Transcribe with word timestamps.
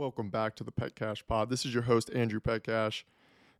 Welcome 0.00 0.30
back 0.30 0.56
to 0.56 0.64
the 0.64 0.72
Petcash 0.72 1.26
Pod. 1.26 1.50
This 1.50 1.66
is 1.66 1.74
your 1.74 1.82
host, 1.82 2.08
Andrew 2.14 2.40
Petcash. 2.40 3.02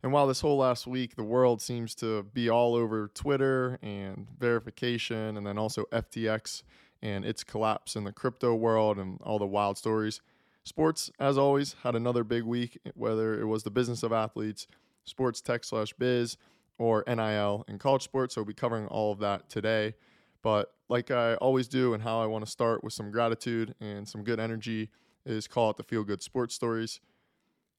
And 0.01 0.11
while 0.11 0.25
this 0.25 0.41
whole 0.41 0.57
last 0.57 0.87
week, 0.87 1.15
the 1.15 1.23
world 1.23 1.61
seems 1.61 1.93
to 1.97 2.23
be 2.23 2.49
all 2.49 2.73
over 2.73 3.09
Twitter 3.09 3.77
and 3.83 4.25
verification, 4.39 5.37
and 5.37 5.45
then 5.45 5.59
also 5.59 5.85
FTX 5.91 6.63
and 6.99 7.23
its 7.25 7.43
collapse 7.43 7.95
in 7.95 8.05
the 8.05 8.11
crypto 8.11 8.55
world 8.55 8.97
and 8.97 9.19
all 9.21 9.37
the 9.37 9.45
wild 9.45 9.77
stories, 9.77 10.19
sports, 10.63 11.11
as 11.19 11.37
always, 11.37 11.75
had 11.83 11.95
another 11.95 12.23
big 12.23 12.41
week, 12.41 12.79
whether 12.95 13.39
it 13.39 13.45
was 13.45 13.61
the 13.61 13.69
business 13.69 14.01
of 14.01 14.11
athletes, 14.11 14.65
sports 15.03 15.41
tech 15.41 15.63
slash 15.63 15.93
biz, 15.93 16.37
or 16.79 17.03
NIL 17.05 17.65
and 17.67 17.79
college 17.79 18.01
sports. 18.01 18.33
So 18.33 18.41
we'll 18.41 18.47
be 18.47 18.55
covering 18.55 18.87
all 18.87 19.11
of 19.11 19.19
that 19.19 19.47
today. 19.47 19.93
But 20.41 20.73
like 20.89 21.11
I 21.11 21.35
always 21.35 21.67
do, 21.67 21.93
and 21.93 22.01
how 22.01 22.19
I 22.19 22.25
want 22.25 22.43
to 22.43 22.49
start 22.49 22.83
with 22.83 22.93
some 22.93 23.11
gratitude 23.11 23.75
and 23.79 24.07
some 24.07 24.23
good 24.23 24.39
energy 24.39 24.89
is 25.25 25.47
call 25.47 25.69
it 25.69 25.77
the 25.77 25.83
Feel 25.83 26.03
Good 26.03 26.21
Sports 26.21 26.55
Stories. 26.55 26.99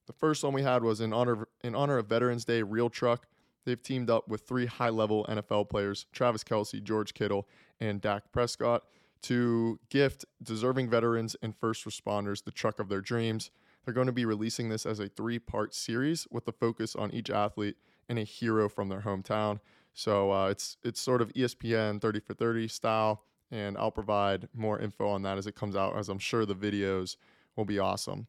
The 0.07 0.13
first 0.13 0.43
one 0.43 0.53
we 0.53 0.63
had 0.63 0.83
was 0.83 1.01
in 1.01 1.13
honor 1.13 1.33
of, 1.33 1.45
in 1.63 1.75
honor 1.75 1.99
of 1.99 2.07
Veterans 2.07 2.45
Day. 2.45 2.63
RealTruck 2.63 3.19
they've 3.65 3.83
teamed 3.83 4.11
up 4.11 4.29
with 4.29 4.43
three 4.43 4.67
high 4.67 4.91
level 4.91 5.25
NFL 5.29 5.71
players: 5.71 6.07
Travis 6.13 6.45
Kelce, 6.45 6.83
George 6.83 7.15
Kittle, 7.15 7.49
and 7.81 8.01
Dak 8.01 8.33
Prescott 8.33 8.85
to 9.23 9.79
gift 9.89 10.25
deserving 10.43 10.91
veterans 10.91 11.37
and 11.43 11.57
first 11.57 11.85
responders 11.85 12.45
the 12.45 12.51
truck 12.51 12.81
of 12.81 12.89
their 12.89 13.01
dreams. 13.01 13.51
They're 13.85 13.95
going 13.95 14.07
to 14.07 14.13
be 14.13 14.25
releasing 14.25 14.69
this 14.69 14.87
as 14.87 15.01
a 15.01 15.09
three 15.09 15.39
part 15.39 15.75
series 15.75 16.27
with 16.31 16.45
the 16.45 16.53
focus 16.53 16.95
on 16.95 17.13
each 17.13 17.31
athlete 17.31 17.77
and 18.09 18.19
a 18.19 18.25
hero 18.25 18.69
from 18.69 18.89
their 18.89 19.01
hometown. 19.01 19.61
So 19.95 20.33
uh, 20.33 20.49
it's 20.49 20.77
it's 20.83 21.01
sort 21.01 21.23
of 21.23 21.33
ESPN 21.33 22.01
30 22.01 22.21
for 22.21 22.35
30 22.35 22.69
style, 22.69 23.25
and 23.51 23.77
I'll 23.77 23.91
provide 23.91 24.49
more 24.55 24.79
info 24.79 25.09
on 25.09 25.23
that 25.23 25.39
as 25.39 25.47
it 25.47 25.55
comes 25.55 25.77
out, 25.77 25.97
as 25.97 26.09
I'm 26.09 26.19
sure 26.19 26.47
the 26.47 26.55
videos 26.55 27.17
will 27.57 27.65
be 27.65 27.79
awesome. 27.79 28.27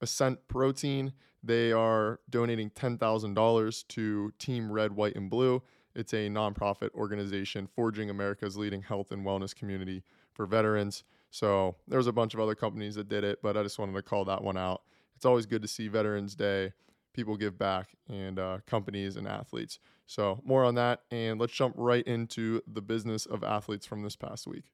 Ascent 0.00 0.46
Protein, 0.48 1.12
they 1.42 1.72
are 1.72 2.20
donating 2.28 2.70
$10,000 2.70 3.88
to 3.88 4.32
Team 4.38 4.70
Red, 4.70 4.92
White, 4.92 5.16
and 5.16 5.30
Blue. 5.30 5.62
It's 5.94 6.12
a 6.12 6.28
nonprofit 6.28 6.90
organization 6.94 7.66
forging 7.66 8.10
America's 8.10 8.56
leading 8.56 8.82
health 8.82 9.12
and 9.12 9.24
wellness 9.24 9.54
community 9.54 10.02
for 10.32 10.44
veterans. 10.44 11.04
So 11.30 11.76
there's 11.88 12.06
a 12.06 12.12
bunch 12.12 12.34
of 12.34 12.40
other 12.40 12.54
companies 12.54 12.96
that 12.96 13.08
did 13.08 13.24
it, 13.24 13.40
but 13.42 13.56
I 13.56 13.62
just 13.62 13.78
wanted 13.78 13.94
to 13.94 14.02
call 14.02 14.24
that 14.26 14.42
one 14.42 14.58
out. 14.58 14.82
It's 15.16 15.24
always 15.24 15.46
good 15.46 15.62
to 15.62 15.68
see 15.68 15.88
Veterans 15.88 16.34
Day, 16.34 16.72
people 17.14 17.36
give 17.36 17.58
back, 17.58 17.96
and 18.08 18.38
uh, 18.38 18.58
companies 18.66 19.16
and 19.16 19.26
athletes. 19.26 19.78
So 20.06 20.40
more 20.44 20.64
on 20.64 20.74
that, 20.74 21.00
and 21.10 21.40
let's 21.40 21.52
jump 21.52 21.74
right 21.76 22.06
into 22.06 22.60
the 22.66 22.82
business 22.82 23.26
of 23.26 23.42
athletes 23.42 23.86
from 23.86 24.02
this 24.02 24.16
past 24.16 24.46
week. 24.46 24.64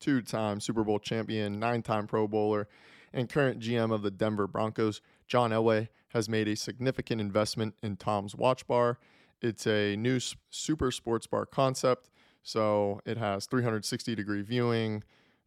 Two 0.00 0.20
time 0.20 0.60
Super 0.60 0.84
Bowl 0.84 0.98
champion, 0.98 1.58
nine 1.58 1.82
time 1.82 2.06
Pro 2.06 2.26
Bowler, 2.26 2.68
and 3.14 3.28
current 3.28 3.60
GM 3.60 3.92
of 3.92 4.02
the 4.02 4.10
Denver 4.10 4.46
Broncos, 4.46 5.00
John 5.26 5.52
Elway, 5.52 5.88
has 6.08 6.28
made 6.28 6.48
a 6.48 6.56
significant 6.56 7.20
investment 7.20 7.74
in 7.82 7.96
Tom's 7.96 8.34
Watch 8.34 8.66
Bar. 8.66 8.98
It's 9.40 9.66
a 9.66 9.96
new 9.96 10.20
super 10.50 10.90
sports 10.90 11.26
bar 11.26 11.46
concept. 11.46 12.10
So 12.42 13.00
it 13.06 13.16
has 13.16 13.46
360 13.46 14.14
degree 14.14 14.42
viewing 14.42 15.02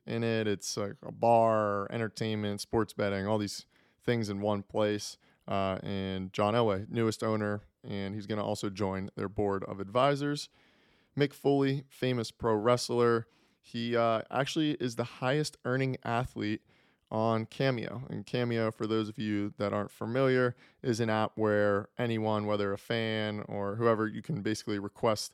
in 0.08 0.24
it. 0.24 0.48
It's 0.48 0.78
like 0.78 0.96
a 1.06 1.12
bar, 1.12 1.88
entertainment, 1.92 2.62
sports 2.62 2.94
betting, 2.94 3.28
all 3.28 3.38
these 3.38 3.66
things 4.04 4.30
in 4.30 4.42
one 4.42 4.64
place. 4.64 5.18
Uh, 5.48 5.78
and 5.84 6.34
John 6.34 6.54
Elway, 6.54 6.90
newest 6.90 7.24
owner, 7.24 7.62
and 7.88 8.16
he's 8.16 8.26
going 8.26 8.40
to 8.40 8.44
also 8.44 8.70
join 8.70 9.09
their 9.16 9.30
board 9.30 9.64
of 9.66 9.80
advisors. 9.80 10.50
Mick 11.18 11.34
Foley, 11.34 11.84
famous 11.88 12.31
pro 12.31 12.54
wrestler, 12.54 13.28
he 13.62 13.96
uh, 13.96 14.22
actually 14.31 14.72
is 14.80 14.96
the 14.96 15.04
highest 15.04 15.58
earning 15.66 15.98
athlete 16.04 16.62
on 17.09 17.45
Cameo. 17.45 18.03
And 18.09 18.25
Cameo, 18.25 18.72
for 18.72 18.86
those 18.86 19.09
of 19.09 19.17
you 19.17 19.53
that 19.58 19.73
aren't 19.73 19.91
familiar, 19.91 20.55
is 20.83 21.00
an 21.00 21.09
app 21.09 21.31
where 21.36 21.89
anyone, 21.97 22.45
whether 22.45 22.73
a 22.73 22.77
fan 22.77 23.44
or 23.47 23.75
whoever, 23.75 24.08
you 24.08 24.22
can 24.22 24.41
basically 24.41 24.80
request 24.80 25.33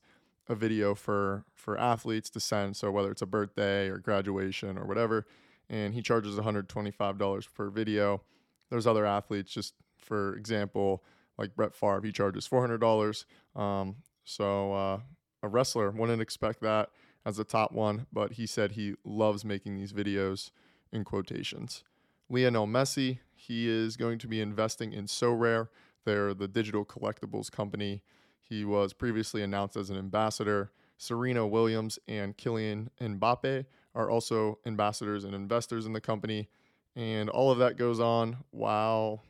a 0.49 0.55
video 0.55 0.93
for 0.93 1.45
for 1.55 1.79
athletes 1.79 2.29
to 2.29 2.39
send. 2.39 2.75
So 2.75 2.91
whether 2.91 3.11
it's 3.11 3.21
a 3.21 3.27
birthday 3.27 3.87
or 3.87 3.97
graduation 3.97 4.77
or 4.77 4.85
whatever, 4.85 5.25
and 5.69 5.93
he 5.93 6.01
charges 6.01 6.35
$125 6.35 7.53
per 7.53 7.69
video. 7.69 8.21
There's 8.69 8.87
other 8.87 9.05
athletes, 9.05 9.51
just 9.51 9.73
for 9.97 10.35
example, 10.35 11.03
like 11.37 11.55
Brett 11.55 11.73
Favre, 11.73 12.01
he 12.03 12.11
charges 12.11 12.47
$400. 12.47 13.25
Um, 13.55 13.95
so 14.23 14.73
uh, 14.73 14.99
a 15.41 15.47
wrestler 15.47 15.91
wouldn't 15.91 16.21
expect 16.21 16.61
that 16.61 16.89
as 17.25 17.39
a 17.39 17.43
top 17.43 17.71
one, 17.71 18.05
but 18.11 18.33
he 18.33 18.45
said 18.45 18.73
he 18.73 18.95
loves 19.05 19.45
making 19.45 19.77
these 19.77 19.93
videos 19.93 20.51
in 20.93 21.03
quotations. 21.03 21.83
Lionel 22.29 22.67
Messi, 22.67 23.19
he 23.35 23.67
is 23.67 23.97
going 23.97 24.19
to 24.19 24.27
be 24.27 24.39
investing 24.39 24.93
in 24.93 25.05
Sorare. 25.05 25.67
They're 26.05 26.33
the 26.33 26.47
digital 26.47 26.85
collectibles 26.85 27.51
company. 27.51 28.01
He 28.39 28.63
was 28.63 28.93
previously 28.93 29.41
announced 29.41 29.75
as 29.75 29.89
an 29.89 29.97
ambassador. 29.97 30.71
Serena 30.97 31.45
Williams 31.45 31.99
and 32.07 32.37
Kylian 32.37 32.87
Mbappe 33.01 33.65
are 33.95 34.09
also 34.09 34.59
ambassadors 34.65 35.23
and 35.23 35.35
investors 35.35 35.85
in 35.85 35.93
the 35.93 36.01
company. 36.01 36.47
And 36.95 37.29
all 37.29 37.51
of 37.51 37.57
that 37.57 37.77
goes 37.77 37.99
on 37.99 38.37
while 38.51 39.23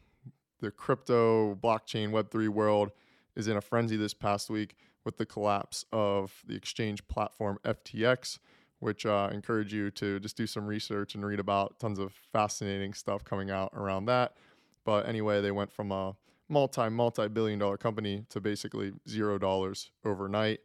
the 0.59 0.71
crypto, 0.71 1.55
blockchain, 1.55 2.11
Web3 2.11 2.49
world 2.49 2.91
is 3.35 3.47
in 3.47 3.57
a 3.57 3.61
frenzy 3.61 3.97
this 3.97 4.13
past 4.13 4.49
week 4.49 4.75
with 5.03 5.17
the 5.17 5.25
collapse 5.25 5.85
of 5.91 6.43
the 6.45 6.55
exchange 6.55 7.07
platform 7.07 7.59
FTX 7.65 8.39
which 8.83 9.05
uh, 9.05 9.29
encourage 9.31 9.73
you 9.73 9.89
to 9.91 10.19
just 10.19 10.35
do 10.35 10.45
some 10.45 10.67
research 10.67 11.15
and 11.15 11.25
read 11.25 11.39
about 11.39 11.79
tons 11.79 11.99
of 11.99 12.11
fascinating 12.33 12.93
stuff 12.93 13.23
coming 13.23 13.49
out 13.49 13.71
around 13.73 14.05
that. 14.05 14.35
But 14.83 15.07
anyway, 15.07 15.39
they 15.41 15.51
went 15.51 15.71
from 15.71 15.91
a 15.93 16.17
multi, 16.49 16.89
multi 16.89 17.29
billion 17.29 17.59
dollar 17.59 17.77
company 17.77 18.25
to 18.29 18.41
basically 18.41 18.91
zero 19.07 19.37
dollars 19.37 19.91
overnight. 20.03 20.59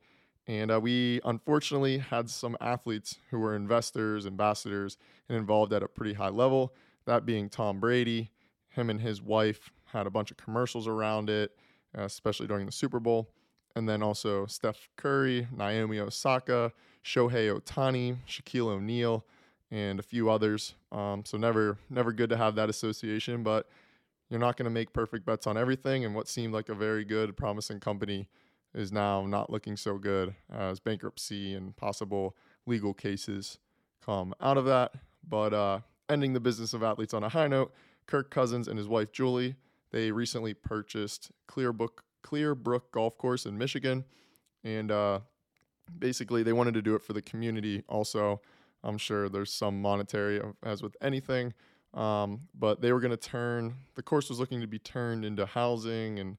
And 0.48 0.72
uh, 0.72 0.80
we 0.80 1.20
unfortunately 1.24 1.98
had 1.98 2.28
some 2.28 2.56
athletes 2.60 3.16
who 3.30 3.38
were 3.38 3.54
investors, 3.54 4.26
ambassadors, 4.26 4.96
and 5.28 5.38
involved 5.38 5.72
at 5.72 5.84
a 5.84 5.88
pretty 5.88 6.14
high 6.14 6.30
level. 6.30 6.74
That 7.06 7.24
being 7.24 7.48
Tom 7.48 7.78
Brady. 7.78 8.32
Him 8.70 8.90
and 8.90 9.00
his 9.00 9.22
wife 9.22 9.70
had 9.84 10.06
a 10.06 10.10
bunch 10.10 10.30
of 10.30 10.36
commercials 10.36 10.88
around 10.88 11.30
it, 11.30 11.52
especially 11.94 12.46
during 12.48 12.66
the 12.66 12.72
Super 12.72 12.98
Bowl. 12.98 13.30
And 13.78 13.88
then 13.88 14.02
also 14.02 14.44
Steph 14.46 14.88
Curry, 14.96 15.46
Naomi 15.56 16.00
Osaka, 16.00 16.72
Shohei 17.04 17.56
Ohtani, 17.56 18.16
Shaquille 18.26 18.66
O'Neal, 18.66 19.24
and 19.70 20.00
a 20.00 20.02
few 20.02 20.28
others. 20.28 20.74
Um, 20.90 21.24
so 21.24 21.38
never 21.38 21.78
never 21.88 22.12
good 22.12 22.28
to 22.30 22.36
have 22.36 22.56
that 22.56 22.68
association, 22.68 23.44
but 23.44 23.68
you're 24.28 24.40
not 24.40 24.56
going 24.56 24.64
to 24.64 24.70
make 24.70 24.92
perfect 24.92 25.24
bets 25.24 25.46
on 25.46 25.56
everything. 25.56 26.04
And 26.04 26.12
what 26.12 26.26
seemed 26.26 26.52
like 26.52 26.68
a 26.68 26.74
very 26.74 27.04
good, 27.04 27.36
promising 27.36 27.78
company 27.78 28.28
is 28.74 28.90
now 28.90 29.24
not 29.24 29.48
looking 29.48 29.76
so 29.76 29.96
good 29.96 30.34
as 30.52 30.80
bankruptcy 30.80 31.54
and 31.54 31.76
possible 31.76 32.36
legal 32.66 32.92
cases 32.92 33.58
come 34.04 34.34
out 34.40 34.58
of 34.58 34.64
that. 34.64 34.92
But 35.26 35.54
uh, 35.54 35.80
ending 36.08 36.32
the 36.32 36.40
business 36.40 36.74
of 36.74 36.82
athletes 36.82 37.14
on 37.14 37.22
a 37.22 37.28
high 37.28 37.46
note, 37.46 37.72
Kirk 38.06 38.28
Cousins 38.28 38.66
and 38.66 38.76
his 38.76 38.88
wife 38.88 39.12
Julie, 39.12 39.54
they 39.92 40.10
recently 40.10 40.52
purchased 40.52 41.30
Clearbrook 42.22 42.62
Clearbrook 42.62 42.82
Golf 42.92 43.18
Course 43.18 43.46
in 43.46 43.56
Michigan, 43.56 44.04
and 44.64 44.90
uh, 44.90 45.20
basically 45.98 46.42
they 46.42 46.52
wanted 46.52 46.74
to 46.74 46.82
do 46.82 46.94
it 46.94 47.02
for 47.02 47.12
the 47.12 47.22
community 47.22 47.82
also. 47.88 48.40
I'm 48.84 48.98
sure 48.98 49.28
there's 49.28 49.52
some 49.52 49.82
monetary 49.82 50.40
as 50.62 50.82
with 50.82 50.96
anything. 51.02 51.52
Um, 51.94 52.42
but 52.54 52.80
they 52.80 52.92
were 52.92 53.00
going 53.00 53.12
to 53.12 53.16
turn 53.16 53.74
the 53.94 54.02
course 54.02 54.28
was 54.28 54.38
looking 54.38 54.60
to 54.60 54.66
be 54.66 54.78
turned 54.78 55.24
into 55.24 55.46
housing 55.46 56.18
and 56.18 56.36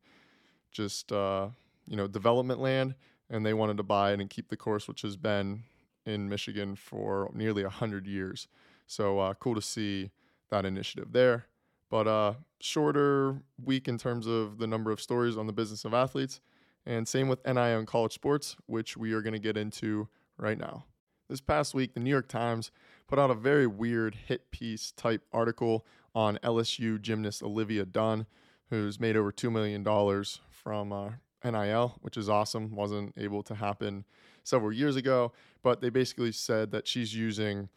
just 0.72 1.12
uh, 1.12 1.50
you 1.88 1.98
know 1.98 2.08
development 2.08 2.60
land. 2.60 2.96
And 3.32 3.46
they 3.46 3.54
wanted 3.54 3.78
to 3.78 3.84
buy 3.84 4.14
it 4.14 4.20
and 4.20 4.30
keep 4.30 4.50
the 4.50 4.58
course 4.58 4.88
which 4.88 5.04
has 5.04 5.16
been 5.16 5.64
in 6.06 6.30
michigan 6.30 6.76
for 6.76 7.30
nearly 7.34 7.64
100 7.64 8.08
years. 8.08 8.48
So 8.88 9.20
uh, 9.20 9.34
cool 9.36 9.54
to 9.54 9.62
see 9.62 10.12
that 10.50 10.66
initiative 10.66 11.12
there 11.12 11.46
but 11.90 12.08
uh, 12.08 12.34
shorter 12.60 13.42
week 13.64 13.88
in 13.88 13.98
terms 13.98 14.28
of 14.28 14.58
the 14.58 14.68
number 14.68 14.92
of 14.92 15.02
stories 15.02 15.38
on 15.38 15.48
the 15.48 15.54
business 15.54 15.86
of 15.86 15.94
athletes 15.94 16.42
and 16.86 17.08
same 17.08 17.28
with 17.28 17.46
NIL 17.46 17.58
and 17.58 17.88
college 17.88 18.14
sports, 18.14 18.56
which 18.66 18.98
we 18.98 19.14
are 19.14 19.22
going 19.22 19.34
to 19.34 19.40
get 19.40 19.58
into 19.58 20.08
right 20.38 20.58
now. 20.58 20.86
This 21.30 21.42
past 21.42 21.76
week, 21.76 21.94
the 21.94 22.00
New 22.00 22.10
York 22.10 22.28
Times 22.28 22.72
put 23.08 23.20
out 23.20 23.30
a 23.30 23.36
very 23.36 23.68
weird 23.68 24.16
hit 24.16 24.50
piece 24.52 24.92
type 24.92 25.24
article 25.32 25.86
on 26.16 26.40
LSU 26.44 27.00
gymnast 27.00 27.44
Olivia 27.44 27.86
Dunne, 27.86 28.26
who's 28.70 29.00
made 29.00 29.16
over 29.16 29.32
$2 29.32 29.52
million 29.52 29.84
from 30.50 30.92
uh, 30.92 31.10
NIL, 31.44 31.98
which 32.02 32.18
is 32.18 32.28
awesome. 32.28 32.76
Wasn't 32.76 33.14
able 33.18 33.44
to 33.44 33.56
happen 33.56 34.06
several 34.44 34.74
years 34.74 34.96
ago, 34.96 35.32
but 35.62 35.82
they 35.82 35.90
basically 35.90 36.32
said 36.32 36.72
that 36.72 36.88
she's 36.88 37.14
using 37.14 37.70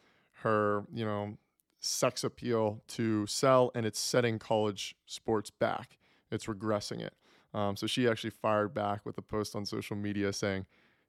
her, 0.43 0.85
you 0.93 1.05
know, 1.05 1.37
sex 1.83 2.23
appeal 2.23 2.81
to 2.87 3.27
sell 3.27 3.73
and 3.75 3.85
it's 3.85 3.99
setting 3.99 4.39
college 4.39 4.95
sports 5.05 5.51
back. 5.51 5.99
It's 6.31 6.47
regressing 6.47 7.01
it. 7.01 7.13
Um, 7.53 7.77
so 7.77 7.87
she 7.87 8.09
actually 8.09 8.31
fired 8.31 8.73
back 8.73 9.05
with 9.05 9.19
a 9.19 9.23
post 9.23 9.55
on 9.55 9.67
social 9.67 9.97
media 9.97 10.33
saying, 10.33 10.65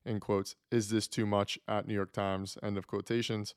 in 0.06 0.20
quotes, 0.20 0.56
is 0.72 0.90
this 0.90 1.08
too 1.08 1.26
much 1.26 1.58
at 1.68 1.88
New 1.88 1.94
York 1.94 2.12
Times? 2.12 2.58
End 2.62 2.78
of 2.78 2.88
quotations. 2.88 3.54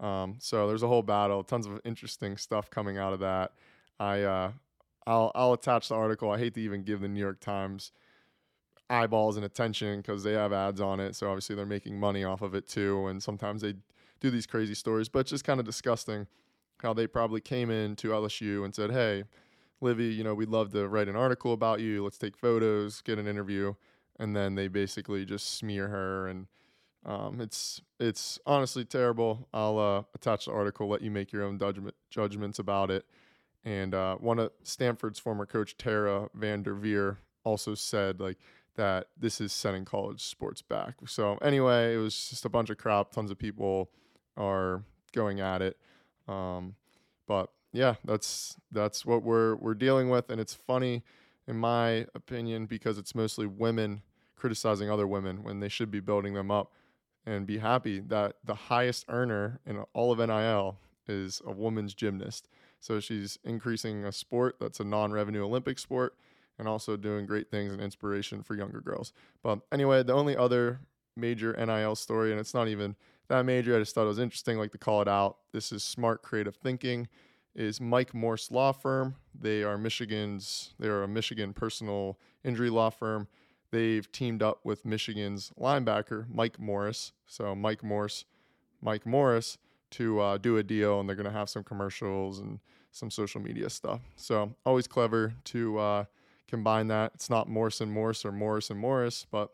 Um, 0.00 0.36
so 0.40 0.66
there's 0.66 0.82
a 0.82 0.88
whole 0.88 1.02
battle, 1.02 1.44
tons 1.44 1.66
of 1.66 1.80
interesting 1.84 2.36
stuff 2.36 2.70
coming 2.70 2.98
out 2.98 3.12
of 3.12 3.20
that. 3.20 3.52
I 4.00 4.22
uh, 4.22 4.52
I'll 5.06 5.30
I'll 5.36 5.52
attach 5.52 5.88
the 5.88 5.94
article. 5.94 6.30
I 6.30 6.38
hate 6.38 6.54
to 6.54 6.60
even 6.60 6.82
give 6.82 7.00
the 7.00 7.08
New 7.08 7.20
York 7.20 7.38
Times 7.38 7.92
eyeballs 8.90 9.36
and 9.36 9.44
attention 9.44 9.98
because 9.98 10.24
they 10.24 10.32
have 10.32 10.52
ads 10.52 10.80
on 10.80 10.98
it. 10.98 11.14
So 11.14 11.28
obviously 11.28 11.54
they're 11.54 11.66
making 11.66 12.00
money 12.00 12.24
off 12.24 12.42
of 12.42 12.54
it 12.54 12.66
too. 12.66 13.06
And 13.06 13.22
sometimes 13.22 13.62
they 13.62 13.74
do 14.20 14.30
these 14.30 14.46
crazy 14.46 14.74
stories, 14.74 15.08
but 15.08 15.20
it's 15.20 15.30
just 15.30 15.44
kind 15.44 15.60
of 15.60 15.66
disgusting 15.66 16.26
how 16.82 16.92
they 16.92 17.06
probably 17.06 17.40
came 17.40 17.70
in 17.70 17.96
to 17.96 18.08
LSU 18.08 18.64
and 18.64 18.74
said, 18.74 18.90
"Hey, 18.90 19.24
Livvy, 19.80 20.06
you 20.06 20.24
know, 20.24 20.34
we'd 20.34 20.48
love 20.48 20.72
to 20.72 20.88
write 20.88 21.08
an 21.08 21.16
article 21.16 21.52
about 21.52 21.80
you. 21.80 22.04
Let's 22.04 22.18
take 22.18 22.36
photos, 22.36 23.00
get 23.00 23.18
an 23.18 23.26
interview." 23.26 23.74
And 24.18 24.36
then 24.36 24.54
they 24.54 24.68
basically 24.68 25.24
just 25.24 25.56
smear 25.56 25.88
her 25.88 26.28
and 26.28 26.46
um, 27.06 27.40
it's 27.40 27.82
it's 28.00 28.38
honestly 28.46 28.84
terrible. 28.84 29.48
I'll 29.52 29.78
uh, 29.78 30.02
attach 30.14 30.46
the 30.46 30.52
article, 30.52 30.88
let 30.88 31.02
you 31.02 31.10
make 31.10 31.32
your 31.32 31.44
own 31.44 31.58
judgment, 31.58 31.94
judgments 32.10 32.58
about 32.58 32.90
it. 32.90 33.04
And 33.64 33.94
uh, 33.94 34.16
one 34.16 34.38
of 34.38 34.52
Stanford's 34.62 35.18
former 35.18 35.46
coach 35.46 35.76
Tara 35.76 36.28
VanDerveer 36.38 37.18
also 37.44 37.74
said 37.74 38.20
like 38.20 38.38
that 38.76 39.08
this 39.18 39.40
is 39.40 39.52
setting 39.52 39.84
college 39.84 40.22
sports 40.22 40.62
back. 40.62 40.94
So 41.06 41.36
anyway, 41.42 41.94
it 41.94 41.98
was 41.98 42.30
just 42.30 42.44
a 42.44 42.48
bunch 42.48 42.70
of 42.70 42.78
crap. 42.78 43.12
Tons 43.12 43.30
of 43.30 43.38
people 43.38 43.90
are 44.36 44.82
going 45.12 45.40
at 45.40 45.62
it. 45.62 45.78
Um, 46.28 46.74
but 47.26 47.50
yeah, 47.72 47.94
that's 48.04 48.56
that's 48.70 49.04
what 49.04 49.22
we're 49.22 49.56
we're 49.56 49.74
dealing 49.74 50.08
with, 50.08 50.30
and 50.30 50.40
it's 50.40 50.54
funny, 50.54 51.02
in 51.46 51.56
my 51.56 52.06
opinion, 52.14 52.66
because 52.66 52.98
it's 52.98 53.14
mostly 53.14 53.46
women 53.46 54.02
criticizing 54.36 54.90
other 54.90 55.06
women 55.06 55.42
when 55.42 55.60
they 55.60 55.68
should 55.68 55.90
be 55.90 56.00
building 56.00 56.34
them 56.34 56.50
up 56.50 56.72
and 57.26 57.46
be 57.46 57.58
happy 57.58 58.00
that 58.00 58.36
the 58.44 58.54
highest 58.54 59.06
earner 59.08 59.60
in 59.66 59.82
all 59.94 60.12
of 60.12 60.18
NIL 60.18 60.76
is 61.08 61.40
a 61.46 61.52
woman's 61.52 61.94
gymnast. 61.94 62.48
So 62.80 63.00
she's 63.00 63.38
increasing 63.44 64.04
a 64.04 64.12
sport 64.12 64.56
that's 64.60 64.80
a 64.80 64.84
non-revenue 64.84 65.44
Olympic 65.44 65.78
sport 65.78 66.14
and 66.58 66.68
also 66.68 66.96
doing 66.96 67.26
great 67.26 67.50
things 67.50 67.72
and 67.72 67.80
inspiration 67.80 68.42
for 68.42 68.54
younger 68.54 68.80
girls. 68.80 69.12
But 69.42 69.60
anyway, 69.72 70.02
the 70.02 70.12
only 70.12 70.36
other 70.36 70.80
major 71.16 71.52
NIL 71.52 71.94
story, 71.94 72.30
and 72.30 72.38
it's 72.38 72.54
not 72.54 72.68
even 72.68 72.96
that 73.28 73.44
major, 73.44 73.76
I 73.76 73.78
just 73.78 73.94
thought 73.94 74.04
it 74.04 74.08
was 74.08 74.18
interesting, 74.18 74.58
like 74.58 74.72
to 74.72 74.78
call 74.78 75.02
it 75.02 75.08
out. 75.08 75.38
This 75.52 75.72
is 75.72 75.82
Smart 75.82 76.22
Creative 76.22 76.54
Thinking, 76.54 77.08
is 77.54 77.80
Mike 77.80 78.14
Morse 78.14 78.50
Law 78.50 78.72
Firm. 78.72 79.16
They 79.38 79.62
are 79.62 79.78
Michigan's, 79.78 80.74
they 80.78 80.88
are 80.88 81.02
a 81.02 81.08
Michigan 81.08 81.52
personal 81.52 82.18
injury 82.44 82.70
law 82.70 82.90
firm. 82.90 83.28
They've 83.70 84.10
teamed 84.12 84.42
up 84.42 84.60
with 84.64 84.84
Michigan's 84.84 85.52
linebacker, 85.58 86.26
Mike 86.32 86.60
Morris. 86.60 87.12
So 87.26 87.54
Mike 87.54 87.82
Morse, 87.82 88.24
Mike 88.82 89.06
Morris, 89.06 89.58
to 89.92 90.20
uh, 90.20 90.38
do 90.38 90.58
a 90.58 90.62
deal, 90.62 91.00
and 91.00 91.08
they're 91.08 91.16
going 91.16 91.24
to 91.24 91.32
have 91.32 91.48
some 91.48 91.64
commercials 91.64 92.40
and 92.40 92.60
some 92.92 93.10
social 93.10 93.40
media 93.40 93.70
stuff. 93.70 94.00
So 94.16 94.54
always 94.66 94.86
clever 94.86 95.34
to 95.44 95.78
uh, 95.78 96.04
combine 96.46 96.88
that. 96.88 97.12
It's 97.14 97.30
not 97.30 97.48
Morse 97.48 97.80
and 97.80 97.90
Morse 97.90 98.24
or 98.24 98.32
Morris 98.32 98.70
and 98.70 98.78
Morris, 98.78 99.26
but 99.30 99.50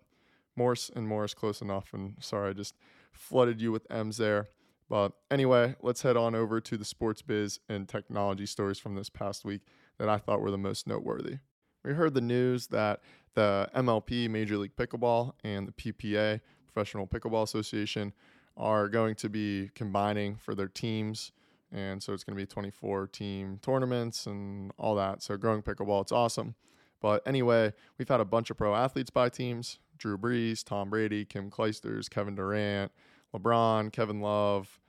Morse 0.57 0.91
and 0.95 1.07
Morris 1.07 1.35
close 1.35 1.63
enough. 1.63 1.95
And 1.95 2.17
sorry, 2.21 2.51
I 2.51 2.53
just 2.53 2.75
flooded 3.13 3.61
you 3.61 3.73
with 3.73 3.91
M's 3.91 4.17
there. 4.17 4.49
But 4.89 5.13
anyway, 5.31 5.77
let's 5.83 6.03
head 6.03 6.17
on 6.17 6.35
over 6.35 6.61
to 6.61 6.77
the 6.77 6.85
sports 6.85 7.23
biz 7.23 7.61
and 7.69 7.89
technology 7.89 8.47
stories 8.47 8.79
from 8.79 8.97
this 8.97 9.09
past 9.09 9.45
week 9.45 9.63
that 9.99 10.09
I 10.09 10.19
thought 10.19 10.41
were 10.41 10.51
the 10.51 10.59
most 10.59 10.87
noteworthy. 10.89 11.39
We 11.85 11.93
heard 11.93 12.15
the 12.15 12.21
news 12.21 12.67
that 12.69 13.01
the 13.35 13.71
MLP, 13.75 14.29
Major 14.29 14.59
League 14.59 14.77
Pickleball, 14.77 15.35
and 15.45 15.69
the 15.69 15.73
PPA, 15.73 16.41
Professional 16.65 17.07
Pickleball 17.07 17.45
Association, 17.45 18.13
are 18.57 18.89
going 18.89 19.15
to 19.15 19.29
be 19.29 19.71
combining 19.75 20.37
for 20.37 20.55
their 20.55 20.69
teams. 20.69 21.33
And 21.73 22.03
so 22.03 22.13
it's 22.13 22.25
going 22.25 22.37
to 22.37 22.43
be 22.43 22.47
24 22.47 23.07
team 23.07 23.61
tournaments 23.63 24.27
and 24.27 24.73
all 24.77 24.97
that. 24.97 25.23
So 25.23 25.37
growing 25.37 25.63
pickleball, 25.63 26.03
it's 26.03 26.13
awesome. 26.13 26.57
But 27.01 27.23
anyway, 27.27 27.73
we've 27.97 28.09
had 28.09 28.21
a 28.21 28.25
bunch 28.25 28.51
of 28.51 28.57
pro 28.57 28.75
athletes 28.75 29.11
buy 29.11 29.29
teams 29.29 29.79
Drew 30.01 30.19
Brees, 30.19 30.65
Tom 30.65 30.91
Brady, 30.91 31.25
Kim 31.25 31.51
Clijsters, 31.51 32.11
Kevin 32.11 32.35
Durant, 32.35 32.91
LeBron, 33.35 33.93
Kevin 33.93 34.21
Love, 34.21 34.81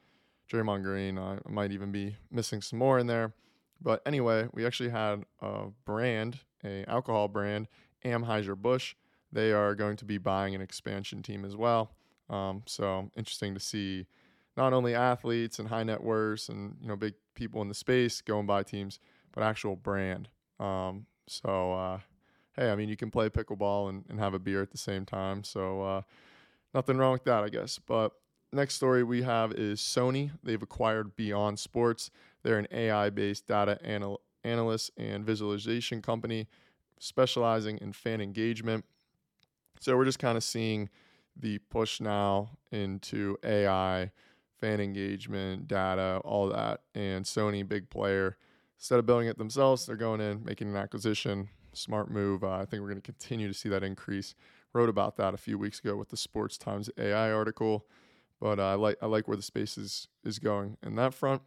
Draymond 0.51 0.83
Green. 0.83 1.19
I 1.19 1.37
might 1.47 1.71
even 1.71 1.91
be 1.91 2.15
missing 2.31 2.61
some 2.61 2.79
more 2.79 2.97
in 2.97 3.07
there. 3.07 3.33
But 3.81 4.01
anyway, 4.05 4.47
we 4.53 4.65
actually 4.65 4.89
had 4.89 5.25
a 5.41 5.67
brand, 5.85 6.39
a 6.63 6.85
alcohol 6.87 7.27
brand, 7.27 7.67
Anheuser-Busch. 8.05 8.95
They 9.31 9.51
are 9.51 9.75
going 9.75 9.97
to 9.97 10.05
be 10.05 10.17
buying 10.17 10.55
an 10.55 10.61
expansion 10.61 11.21
team 11.23 11.45
as 11.45 11.55
well. 11.55 11.91
Um, 12.29 12.63
so 12.65 13.11
interesting 13.15 13.53
to 13.53 13.59
see 13.59 14.07
not 14.57 14.73
only 14.73 14.95
athletes 14.95 15.59
and 15.59 15.67
high 15.67 15.83
net 15.83 16.03
worths 16.03 16.49
and 16.49 16.77
you 16.81 16.87
know 16.87 16.95
big 16.95 17.13
people 17.35 17.61
in 17.61 17.67
the 17.67 17.73
space 17.73 18.21
go 18.21 18.39
and 18.39 18.47
buy 18.47 18.63
teams, 18.63 18.99
but 19.33 19.43
actual 19.43 19.75
brand. 19.75 20.29
Um, 20.59 21.05
so 21.27 21.73
uh, 21.73 21.99
hey, 22.56 22.71
I 22.71 22.75
mean 22.75 22.89
you 22.89 22.98
can 22.98 23.12
play 23.12 23.30
pickleball 23.30 23.89
and, 23.89 24.06
and 24.09 24.19
have 24.19 24.33
a 24.33 24.39
beer 24.39 24.62
at 24.62 24.71
the 24.71 24.77
same 24.77 25.06
time. 25.06 25.44
So 25.44 25.81
uh, 25.81 26.01
nothing 26.74 26.98
wrong 26.98 27.13
with 27.13 27.24
that, 27.25 27.44
I 27.44 27.50
guess. 27.50 27.80
But 27.80 28.13
next 28.51 28.75
story 28.75 29.03
we 29.03 29.21
have 29.24 29.53
is 29.53 29.80
Sony. 29.80 30.31
They've 30.44 30.62
acquired 30.62 31.15
Beyond 31.15 31.59
Sports. 31.59 32.12
They're 32.44 32.59
an 32.59 32.68
AI-based 32.71 33.48
data 33.48 33.80
anal- 33.83 34.21
analyst 34.44 34.92
and 34.98 35.25
visualization 35.25 36.01
company 36.01 36.48
specializing 37.00 37.77
in 37.80 37.94
fan 37.94 38.21
engagement. 38.21 38.86
So 39.80 39.98
we're 39.98 40.06
just 40.06 40.19
kind 40.19 40.38
of 40.38 40.44
seeing 40.44 40.89
the 41.36 41.57
push 41.57 42.00
now 42.00 42.51
into 42.71 43.38
AI, 43.44 44.12
fan 44.59 44.80
engagement, 44.80 45.68
data, 45.68 46.21
all 46.24 46.50
that. 46.50 46.81
And 46.94 47.25
Sony, 47.25 47.68
big 47.68 47.89
player, 47.89 48.38
instead 48.77 49.00
of 49.00 49.06
building 49.06 49.27
it 49.27 49.38
themselves, 49.38 49.86
they're 49.86 49.95
going 49.95 50.21
in, 50.21 50.44
making 50.44 50.69
an 50.69 50.75
acquisition. 50.75 51.50
Smart 51.73 52.12
move. 52.12 52.44
Uh, 52.44 52.51
I 52.51 52.65
think 52.65 52.81
we're 52.81 52.89
going 52.89 53.01
to 53.01 53.01
continue 53.01 53.47
to 53.47 53.53
see 53.53 53.69
that 53.69 53.83
increase. 53.83 54.35
Wrote 54.73 54.89
about 54.89 55.18
that 55.18 55.33
a 55.33 55.38
few 55.38 55.57
weeks 55.57 55.79
ago 55.79 55.95
with 55.95 56.09
the 56.09 56.18
Sports 56.18 56.57
Times 56.57 56.89
AI 56.97 57.31
article, 57.31 57.85
but 58.39 58.59
uh, 58.59 58.71
I 58.71 58.73
like 58.75 58.97
I 59.01 59.06
like 59.06 59.27
where 59.27 59.38
the 59.38 59.44
space 59.44 59.77
is 59.77 60.07
is 60.23 60.39
going 60.39 60.77
in 60.85 60.95
that 60.95 61.13
front. 61.13 61.41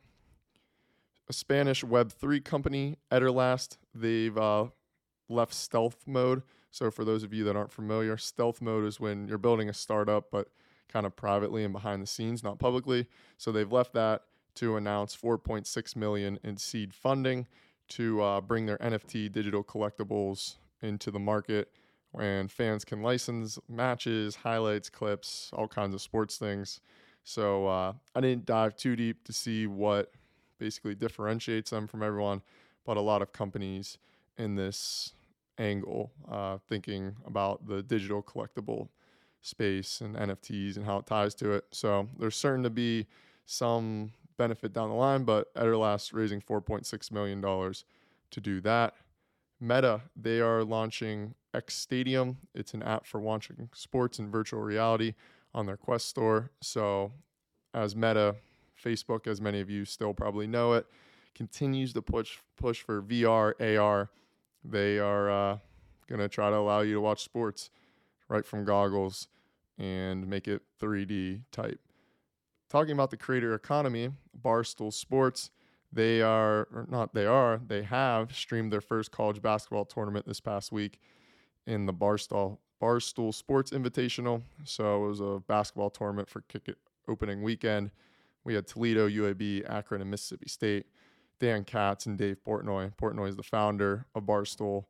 A 1.29 1.32
Spanish 1.32 1.82
Web 1.82 2.12
three 2.12 2.41
company, 2.41 2.97
Eterlast, 3.11 3.79
they've 3.94 4.37
uh, 4.37 4.67
left 5.29 5.55
stealth 5.55 6.06
mode. 6.06 6.43
So 6.70 6.91
for 6.91 7.05
those 7.05 7.23
of 7.23 7.32
you 7.32 7.44
that 7.44 7.56
aren't 7.56 7.73
familiar, 7.73 8.17
stealth 8.17 8.61
mode 8.61 8.85
is 8.85 9.00
when 9.00 9.29
you're 9.29 9.38
building 9.38 9.69
a 9.69 9.75
startup, 9.75 10.31
but 10.31 10.49
kind 10.88 11.06
of 11.06 11.17
privately 11.17 11.65
and 11.65 11.73
behind 11.73 12.03
the 12.03 12.06
scenes, 12.06 12.43
not 12.43 12.59
publicly. 12.59 13.06
So 13.38 13.53
they've 13.53 13.70
left 13.70 13.94
that 13.94 14.23
to 14.56 14.77
announce 14.77 15.17
4.6 15.17 15.97
million 15.97 16.38
in 16.44 16.56
seed 16.56 16.93
funding 16.94 17.47
to 17.88 18.22
uh, 18.22 18.40
bring 18.40 18.66
their 18.66 18.78
NFT 18.78 19.31
digital 19.31 19.62
collectibles 19.62 20.56
into 20.82 21.10
the 21.10 21.19
market 21.19 21.70
and 22.20 22.50
fans 22.50 22.84
can 22.84 23.03
license 23.03 23.58
matches, 23.69 24.36
highlights, 24.36 24.88
clips, 24.88 25.50
all 25.53 25.69
kinds 25.69 25.94
of 25.94 26.00
sports 26.00 26.36
things. 26.36 26.81
So 27.24 27.67
uh, 27.67 27.93
I 28.14 28.20
didn't 28.20 28.46
dive 28.46 28.76
too 28.76 28.96
deep 28.96 29.24
to 29.24 29.32
see 29.32 29.67
what 29.67 30.12
basically 30.58 30.94
differentiates 30.94 31.70
them 31.70 31.86
from 31.86 32.03
everyone, 32.03 32.43
but 32.84 32.96
a 32.96 33.00
lot 33.00 33.22
of 33.22 33.32
companies 33.32 33.98
in 34.38 34.55
this 34.55 35.14
angle, 35.58 36.12
uh, 36.31 36.58
thinking 36.69 37.17
about 37.26 37.67
the 37.67 37.82
digital 37.82 38.22
collectible 38.22 38.88
space 39.41 40.00
and 40.00 40.17
NFTs 40.17 40.76
and 40.76 40.84
how 40.84 40.98
it 40.98 41.06
ties 41.06 41.34
to 41.36 41.53
it. 41.53 41.64
So 41.70 42.08
there's 42.19 42.36
certain 42.36 42.62
to 42.64 42.70
be 42.70 43.06
some 43.46 44.12
benefit 44.36 44.72
down 44.72 44.88
the 44.88 44.94
line, 44.94 45.24
but 45.24 45.53
Eterlast 45.55 46.12
raising 46.12 46.41
$4.6 46.41 47.12
million 47.12 47.41
to 47.43 48.41
do 48.41 48.60
that. 48.60 48.94
Meta, 49.60 50.03
they 50.17 50.41
are 50.41 50.64
launching 50.64 51.34
XTADIUM. 51.55 52.36
It's 52.55 52.74
an 52.74 52.82
app 52.82 53.06
for 53.06 53.20
watching 53.20 53.70
sports 53.72 54.19
in 54.19 54.31
virtual 54.31 54.60
reality 54.60 55.14
on 55.55 55.67
their 55.67 55.76
Quest 55.76 56.08
store. 56.08 56.50
So, 56.60 57.12
as 57.72 57.94
Meta, 57.94 58.36
Facebook, 58.82 59.26
as 59.26 59.41
many 59.41 59.60
of 59.60 59.70
you 59.70 59.84
still 59.84 60.12
probably 60.12 60.46
know 60.46 60.74
it, 60.74 60.86
continues 61.34 61.93
to 61.93 62.03
push 62.03 62.38
push 62.56 62.82
for 62.82 63.03
VR, 63.03 63.79
AR. 63.79 64.10
They 64.64 64.98
are 64.98 65.31
uh, 65.31 65.58
going 66.08 66.20
to 66.20 66.29
try 66.29 66.50
to 66.50 66.56
allow 66.56 66.81
you 66.81 66.94
to 66.94 67.00
watch 67.00 67.22
sports 67.22 67.70
right 68.29 68.44
from 68.44 68.64
goggles 68.64 69.29
and 69.79 70.26
make 70.26 70.48
it 70.48 70.62
3D 70.81 71.43
type. 71.53 71.81
Talking 72.74 72.94
about 72.94 73.10
the 73.12 73.16
creator 73.16 73.54
economy, 73.54 74.10
Barstool 74.44 74.93
Sports, 74.93 75.50
they 75.93 76.20
are, 76.22 76.66
or 76.74 76.88
not 76.90 77.14
they 77.14 77.24
are, 77.24 77.60
they 77.64 77.84
have 77.84 78.34
streamed 78.34 78.72
their 78.72 78.81
first 78.81 79.12
college 79.12 79.40
basketball 79.40 79.84
tournament 79.84 80.26
this 80.26 80.40
past 80.40 80.72
week 80.72 80.98
in 81.69 81.86
the 81.86 81.94
Barstool, 81.94 82.58
Barstool 82.82 83.32
Sports 83.32 83.70
Invitational. 83.70 84.43
So 84.64 85.04
it 85.04 85.08
was 85.08 85.20
a 85.20 85.40
basketball 85.46 85.88
tournament 85.88 86.28
for 86.28 86.40
kick 86.48 86.62
it 86.66 86.78
opening 87.06 87.43
weekend. 87.44 87.93
We 88.43 88.54
had 88.54 88.66
Toledo, 88.66 89.08
UAB, 89.08 89.70
Akron, 89.70 90.00
and 90.00 90.10
Mississippi 90.10 90.48
State. 90.48 90.86
Dan 91.38 91.62
Katz 91.62 92.06
and 92.06 92.19
Dave 92.19 92.38
Portnoy. 92.44 92.93
Portnoy 92.96 93.28
is 93.28 93.36
the 93.36 93.44
founder 93.44 94.06
of 94.16 94.24
Barstool. 94.24 94.86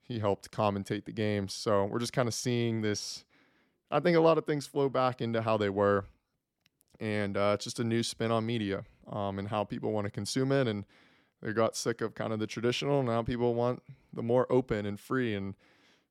He 0.00 0.20
helped 0.20 0.50
commentate 0.52 1.04
the 1.04 1.12
games. 1.12 1.52
So 1.52 1.84
we're 1.84 1.98
just 1.98 2.14
kind 2.14 2.28
of 2.28 2.32
seeing 2.32 2.80
this. 2.80 3.26
I 3.90 4.00
think 4.00 4.16
a 4.16 4.20
lot 4.20 4.38
of 4.38 4.46
things 4.46 4.66
flow 4.66 4.88
back 4.88 5.20
into 5.20 5.42
how 5.42 5.58
they 5.58 5.68
were. 5.68 6.06
And 7.00 7.36
uh, 7.36 7.52
it's 7.54 7.64
just 7.64 7.80
a 7.80 7.84
new 7.84 8.02
spin 8.02 8.30
on 8.30 8.46
media 8.46 8.84
um, 9.10 9.38
and 9.38 9.48
how 9.48 9.64
people 9.64 9.90
want 9.92 10.04
to 10.04 10.10
consume 10.10 10.52
it. 10.52 10.68
And 10.68 10.84
they 11.42 11.52
got 11.52 11.74
sick 11.74 12.00
of 12.00 12.14
kind 12.14 12.32
of 12.32 12.38
the 12.38 12.46
traditional. 12.46 13.02
Now 13.02 13.22
people 13.22 13.54
want 13.54 13.82
the 14.12 14.22
more 14.22 14.46
open 14.52 14.86
and 14.86 15.00
free. 15.00 15.34
And 15.34 15.54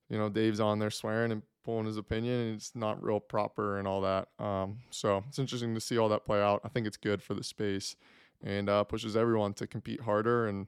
you 0.10 0.18
know, 0.18 0.30
Dave's 0.30 0.60
on 0.60 0.80
there 0.80 0.90
swearing 0.90 1.32
and 1.32 1.44
pulling 1.64 1.86
his 1.86 1.98
opinion, 1.98 2.40
and 2.40 2.56
it's 2.56 2.76
not 2.76 3.04
real 3.04 3.20
proper 3.20 3.78
and 3.78 3.88
all 3.88 4.02
that. 4.02 4.30
Um, 4.40 4.80
so 4.90 5.24
it's 5.28 5.38
interesting 5.38 5.76
to 5.76 5.82
see 5.82 5.98
all 5.98 6.10
that 6.10 6.26
play 6.26 6.42
out. 6.42 6.62
I 6.64 6.70
think 6.70 6.88
it's 6.88 6.98
good 6.98 7.22
for 7.22 7.36
the 7.36 7.44
space 7.44 7.96
and 8.44 8.70
uh, 8.70 8.84
pushes 8.86 9.16
everyone 9.16 9.54
to 9.54 9.68
compete 9.68 10.02
harder 10.02 10.48
and 10.48 10.68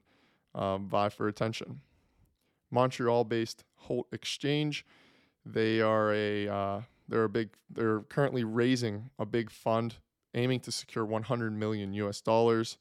um, 0.54 0.88
vie 0.88 1.08
for 1.08 1.26
attention. 1.26 1.80
Montreal-based 2.70 3.64
Holt 3.76 4.06
Exchange, 4.12 4.86
they 5.44 5.80
are 5.80 6.12
a 6.12 6.48
uh, 6.48 6.80
they're 7.08 7.24
a 7.24 7.28
big 7.28 7.50
they're 7.68 8.00
currently 8.00 8.44
raising 8.44 9.10
a 9.18 9.26
big 9.26 9.50
fund 9.50 9.96
aiming 10.34 10.60
to 10.60 10.72
secure 10.72 11.04
100 11.04 11.52
million 11.52 11.92
US 11.94 12.20
dollars 12.20 12.78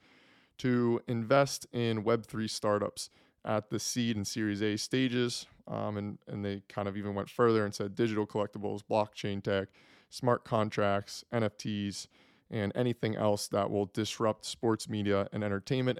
to 0.57 1.01
invest 1.07 1.65
in 1.73 2.03
Web3 2.03 2.49
startups 2.49 3.09
at 3.43 3.69
the 3.69 3.79
seed 3.79 4.15
and 4.15 4.27
Series 4.27 4.61
A 4.61 4.77
stages. 4.77 5.47
Um, 5.67 5.97
and, 5.97 6.17
and 6.27 6.43
they 6.43 6.63
kind 6.69 6.87
of 6.87 6.97
even 6.97 7.15
went 7.15 7.29
further 7.29 7.65
and 7.65 7.73
said 7.73 7.95
digital 7.95 8.27
collectibles, 8.27 8.81
blockchain 8.89 9.41
tech, 9.41 9.69
smart 10.09 10.43
contracts, 10.43 11.23
NFTs, 11.33 12.07
and 12.49 12.71
anything 12.75 13.15
else 13.15 13.47
that 13.47 13.71
will 13.71 13.85
disrupt 13.87 14.45
sports 14.45 14.89
media 14.89 15.27
and 15.31 15.43
entertainment 15.43 15.99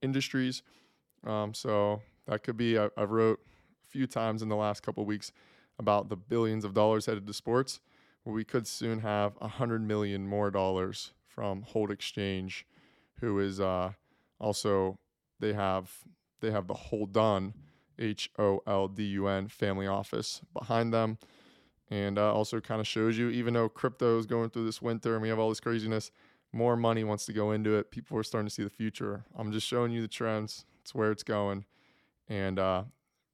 industries. 0.00 0.62
Um, 1.26 1.52
so 1.52 2.00
that 2.26 2.44
could 2.44 2.56
be, 2.56 2.78
I, 2.78 2.88
have 2.96 3.10
wrote 3.10 3.40
a 3.86 3.90
few 3.90 4.06
times 4.06 4.40
in 4.40 4.48
the 4.48 4.56
last 4.56 4.82
couple 4.82 5.04
weeks 5.04 5.32
about 5.78 6.08
the 6.08 6.16
billions 6.16 6.64
of 6.64 6.74
dollars 6.74 7.06
headed 7.06 7.26
to 7.26 7.32
sports, 7.32 7.80
we 8.32 8.44
could 8.44 8.66
soon 8.66 9.00
have 9.00 9.34
a 9.40 9.48
hundred 9.48 9.82
million 9.82 10.26
more 10.26 10.50
dollars 10.50 11.12
from 11.26 11.62
Hold 11.62 11.90
Exchange, 11.90 12.66
who 13.20 13.38
is 13.38 13.60
uh, 13.60 13.92
also 14.40 14.98
they 15.40 15.52
have 15.52 15.90
they 16.40 16.50
have 16.50 16.66
the 16.66 16.74
Holdun 16.74 17.52
H 17.98 18.30
O 18.38 18.60
L 18.66 18.88
D 18.88 19.04
U 19.04 19.26
N 19.26 19.48
family 19.48 19.86
office 19.86 20.40
behind 20.52 20.92
them, 20.92 21.18
and 21.90 22.18
uh, 22.18 22.32
also 22.32 22.60
kind 22.60 22.80
of 22.80 22.86
shows 22.86 23.18
you 23.18 23.28
even 23.28 23.54
though 23.54 23.68
crypto 23.68 24.18
is 24.18 24.26
going 24.26 24.50
through 24.50 24.64
this 24.64 24.80
winter 24.80 25.14
and 25.14 25.22
we 25.22 25.28
have 25.28 25.38
all 25.38 25.48
this 25.48 25.60
craziness, 25.60 26.10
more 26.52 26.76
money 26.76 27.04
wants 27.04 27.26
to 27.26 27.32
go 27.32 27.52
into 27.52 27.76
it. 27.76 27.90
People 27.90 28.16
are 28.16 28.22
starting 28.22 28.48
to 28.48 28.54
see 28.54 28.64
the 28.64 28.70
future. 28.70 29.24
I'm 29.36 29.52
just 29.52 29.66
showing 29.66 29.92
you 29.92 30.00
the 30.00 30.08
trends. 30.08 30.64
It's 30.82 30.94
where 30.94 31.10
it's 31.10 31.22
going, 31.22 31.64
and 32.28 32.58
uh, 32.58 32.84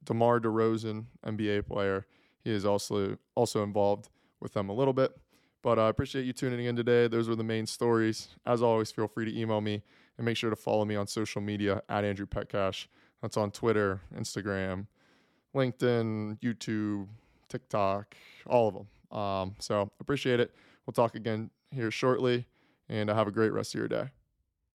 DeMar 0.04 0.40
DeRozan, 0.40 1.06
NBA 1.26 1.66
player, 1.66 2.06
he 2.42 2.50
is 2.50 2.64
also 2.64 3.18
also 3.34 3.62
involved 3.62 4.08
with 4.40 4.52
them 4.52 4.68
a 4.68 4.72
little 4.72 4.92
bit. 4.92 5.16
But 5.62 5.78
I 5.78 5.88
appreciate 5.88 6.24
you 6.24 6.32
tuning 6.32 6.64
in 6.64 6.76
today. 6.76 7.06
Those 7.06 7.28
were 7.28 7.36
the 7.36 7.44
main 7.44 7.66
stories. 7.66 8.28
As 8.46 8.62
always, 8.62 8.90
feel 8.90 9.08
free 9.08 9.30
to 9.30 9.38
email 9.38 9.60
me 9.60 9.82
and 10.16 10.24
make 10.24 10.36
sure 10.36 10.50
to 10.50 10.56
follow 10.56 10.84
me 10.84 10.96
on 10.96 11.06
social 11.06 11.42
media 11.42 11.82
at 11.88 12.04
Andrew 12.04 12.26
Petcash. 12.26 12.86
That's 13.20 13.36
on 13.36 13.50
Twitter, 13.50 14.00
Instagram, 14.16 14.86
LinkedIn, 15.54 16.40
YouTube, 16.40 17.08
TikTok, 17.48 18.14
all 18.46 18.68
of 18.68 18.74
them. 18.74 19.18
Um, 19.18 19.56
so 19.58 19.90
appreciate 20.00 20.40
it. 20.40 20.54
We'll 20.86 20.92
talk 20.92 21.14
again 21.14 21.50
here 21.70 21.90
shortly, 21.90 22.46
and 22.88 23.10
have 23.10 23.28
a 23.28 23.32
great 23.32 23.52
rest 23.52 23.74
of 23.74 23.78
your 23.78 23.88
day. 23.88 24.10